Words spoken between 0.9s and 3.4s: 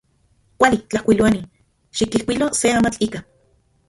Tlajkuiloani, xikijkuilo se amatl ika.